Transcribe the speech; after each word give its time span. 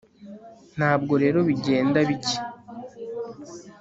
Ntabwo 0.77 1.13
rero 1.23 1.39
bigenda 1.47 1.99
bike 2.09 2.37